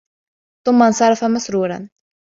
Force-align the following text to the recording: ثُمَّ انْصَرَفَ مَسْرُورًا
ثُمَّ 0.67 0.81
انْصَرَفَ 0.83 1.23
مَسْرُورًا 1.23 1.89